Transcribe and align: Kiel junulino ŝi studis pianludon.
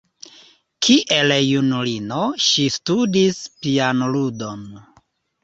Kiel 0.85 1.33
junulino 1.49 2.17
ŝi 2.47 2.65
studis 2.77 3.39
pianludon. 3.61 4.67